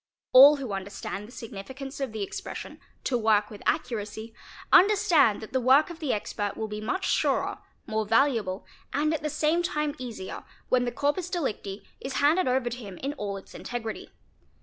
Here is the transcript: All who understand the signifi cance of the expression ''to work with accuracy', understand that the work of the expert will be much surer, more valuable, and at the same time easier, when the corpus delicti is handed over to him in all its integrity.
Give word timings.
All 0.33 0.55
who 0.55 0.71
understand 0.73 1.27
the 1.27 1.31
signifi 1.31 1.75
cance 1.75 1.99
of 1.99 2.11
the 2.11 2.23
expression 2.23 2.79
''to 3.03 3.19
work 3.19 3.51
with 3.51 3.61
accuracy', 3.67 4.33
understand 4.73 5.41
that 5.41 5.53
the 5.53 5.61
work 5.61 5.91
of 5.91 5.99
the 5.99 6.11
expert 6.11 6.57
will 6.57 6.67
be 6.67 6.81
much 6.81 7.07
surer, 7.07 7.59
more 7.85 8.07
valuable, 8.07 8.65
and 8.93 9.13
at 9.13 9.21
the 9.21 9.29
same 9.29 9.61
time 9.61 9.93
easier, 9.99 10.43
when 10.69 10.85
the 10.85 10.91
corpus 10.91 11.29
delicti 11.29 11.83
is 11.99 12.13
handed 12.13 12.47
over 12.47 12.67
to 12.71 12.77
him 12.79 12.97
in 12.97 13.13
all 13.13 13.37
its 13.37 13.53
integrity. 13.53 14.09